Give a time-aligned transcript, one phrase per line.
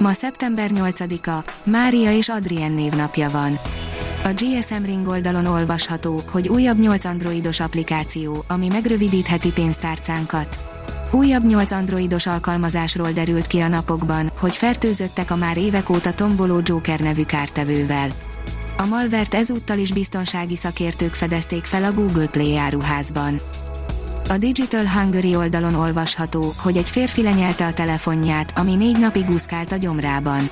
[0.00, 3.58] Ma szeptember 8-a, Mária és Adrien névnapja van.
[4.24, 10.60] A GSM Ring oldalon olvasható, hogy újabb 8 androidos applikáció, ami megrövidítheti pénztárcánkat.
[11.12, 16.60] Újabb 8 androidos alkalmazásról derült ki a napokban, hogy fertőzöttek a már évek óta tomboló
[16.64, 18.10] Joker nevű kártevővel.
[18.76, 23.40] A malvert ezúttal is biztonsági szakértők fedezték fel a Google Play áruházban.
[24.30, 29.72] A Digital Hungary oldalon olvasható, hogy egy férfi lenyelte a telefonját, ami négy napig úszkált
[29.72, 30.50] a gyomrában.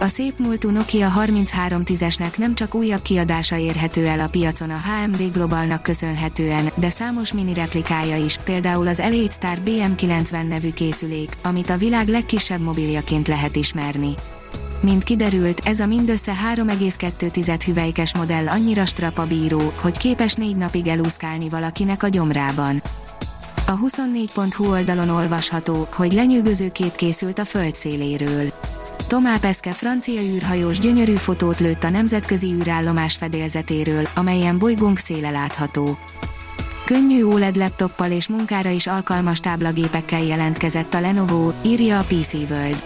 [0.00, 5.32] A szép múltú Nokia 3310-esnek nem csak újabb kiadása érhető el a piacon a HMD
[5.32, 11.70] Globalnak köszönhetően, de számos mini replikája is, például az Elite Star BM90 nevű készülék, amit
[11.70, 14.14] a világ legkisebb mobiljaként lehet ismerni.
[14.80, 21.48] Mint kiderült, ez a mindössze 3,2 hüvelykes modell annyira strapabíró, hogy képes négy napig elúszkálni
[21.48, 22.82] valakinek a gyomrában.
[23.68, 28.52] A 24.hu oldalon olvasható, hogy lenyűgöző kép készült a föld széléről.
[29.06, 35.98] Tomá Peszke francia űrhajós gyönyörű fotót lőtt a nemzetközi űrállomás fedélzetéről, amelyen bolygónk széle látható.
[36.84, 42.82] Könnyű OLED laptoppal és munkára is alkalmas táblagépekkel jelentkezett a Lenovo, írja a PC World.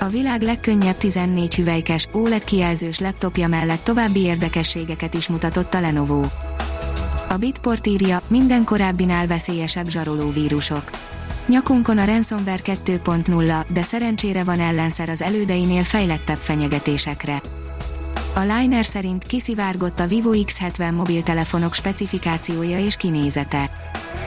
[0.00, 6.24] A világ legkönnyebb 14 hüvelykes OLED kijelzős laptopja mellett további érdekességeket is mutatott a Lenovo.
[7.32, 10.90] A Bitport írja, minden korábbinál veszélyesebb zsarolóvírusok.
[11.46, 17.40] Nyakunkon a ransomware 2.0, de szerencsére van ellenszer az elődeinél fejlettebb fenyegetésekre.
[18.34, 23.70] A Liner szerint kiszivárgott a Vivo X70 mobiltelefonok specifikációja és kinézete.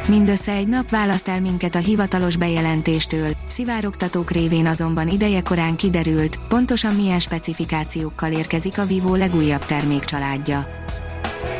[0.07, 6.39] Mindössze egy nap választ el minket a hivatalos bejelentéstől, szivárogtatók révén azonban ideje korán kiderült,
[6.47, 10.65] pontosan milyen specifikációkkal érkezik a Vivo legújabb termékcsaládja.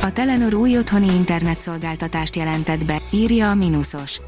[0.03, 4.22] A Telenor új otthoni internetszolgáltatást jelentett be, írja a Minusos.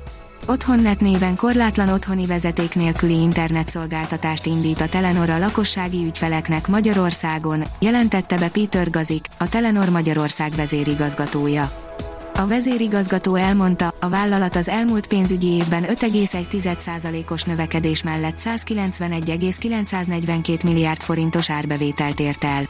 [0.48, 8.38] Otthonnet néven korlátlan otthoni vezeték nélküli internetszolgáltatást indít a Telenor a lakossági ügyfeleknek Magyarországon, jelentette
[8.38, 11.94] be Peter Gazik, a Telenor Magyarország vezérigazgatója.
[12.34, 21.50] A vezérigazgató elmondta, a vállalat az elmúlt pénzügyi évben 5,1%-os növekedés mellett 191,942 milliárd forintos
[21.50, 22.68] árbevételt ért el.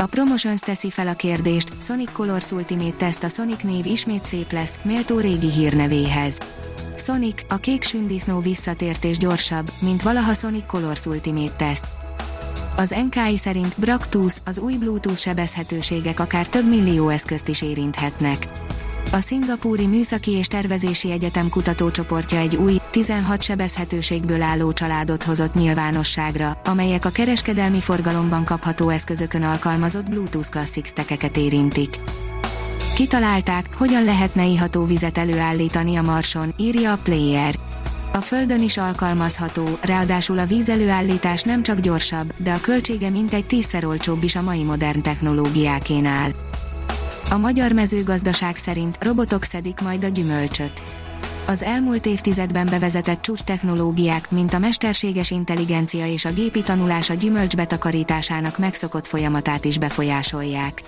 [0.00, 4.52] A Promotions teszi fel a kérdést, Sonic Colors Ultimate Test a Sonic név ismét szép
[4.52, 6.38] lesz, méltó régi hírnevéhez.
[6.96, 11.84] Sonic, a kék sündisznó visszatért és gyorsabb, mint valaha Sonic Colors Ultimate Test.
[12.76, 18.46] Az NKI szerint Bractus, az új Bluetooth sebezhetőségek akár több millió eszközt is érinthetnek.
[19.12, 26.60] A Szingapúri Műszaki és Tervezési Egyetem kutatócsoportja egy új, 16 sebezhetőségből álló családot hozott nyilvánosságra,
[26.64, 32.00] amelyek a kereskedelmi forgalomban kapható eszközökön alkalmazott Bluetooth Classic tekeket érintik.
[32.94, 37.54] Kitalálták, hogyan lehetne iható vizet előállítani a Marson, írja a Player.
[38.12, 43.84] A Földön is alkalmazható, ráadásul a vízelőállítás nem csak gyorsabb, de a költsége mintegy tízszer
[43.84, 46.49] olcsóbb is a mai modern technológiákénál.
[47.32, 50.82] A magyar mezőgazdaság szerint robotok szedik majd a gyümölcsöt.
[51.46, 57.14] Az elmúlt évtizedben bevezetett csúcs technológiák, mint a mesterséges intelligencia és a gépi tanulás a
[57.14, 60.82] gyümölcs betakarításának megszokott folyamatát is befolyásolják.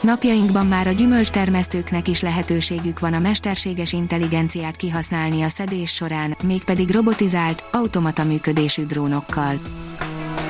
[0.00, 6.90] Napjainkban már a gyümölcstermesztőknek is lehetőségük van a mesterséges intelligenciát kihasználni a szedés során, mégpedig
[6.90, 9.60] robotizált, automata működésű drónokkal.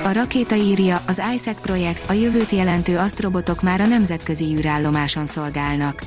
[0.04, 6.02] A rakéta írja, az ISAC projekt, a jövőt jelentő asztrobotok már a nemzetközi űrállomáson szolgálnak.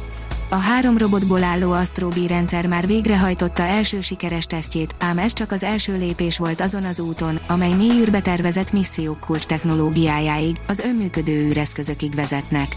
[0.50, 5.63] A három robotból álló Astrobi rendszer már végrehajtotta első sikeres tesztjét, ám ez csak az
[5.63, 11.47] első lépés volt azon az úton, amely mély űrbe tervezett missziók kulcs technológiájáig, az önműködő
[11.47, 12.67] űreszközökig vezetnek.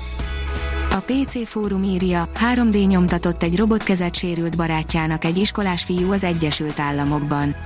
[0.91, 6.81] A PC fórum írja, 3D nyomtatott egy robotkezet sérült barátjának egy iskolás fiú az Egyesült
[6.81, 7.57] Államokban.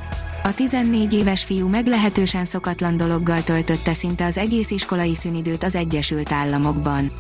[0.47, 6.33] A 14 éves fiú meglehetősen szokatlan dologgal töltötte szinte az egész iskolai szünidőt az Egyesült
[6.33, 7.11] Államokban.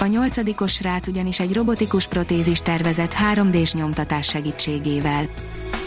[0.00, 5.28] A nyolcadikos srác ugyanis egy robotikus protézis tervezett 3D-s nyomtatás segítségével.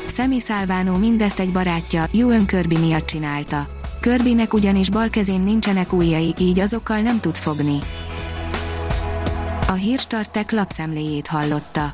[0.07, 3.68] Semi Salvano mindezt egy barátja, Ewan Kirby miatt csinálta.
[4.00, 7.80] Kirbynek ugyanis bal kezén nincsenek ujjai, így azokkal nem tud fogni.
[9.68, 11.94] A Hírstartek lapszemléjét hallotta.